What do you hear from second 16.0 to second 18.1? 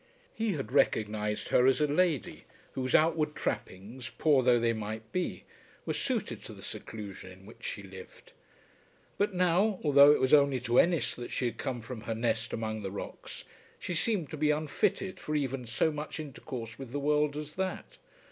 intercourse with the world as that.